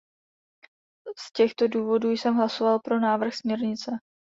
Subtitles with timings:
[1.17, 3.91] Z těchto důvodů jsem hlasoval pro návrh směrnice.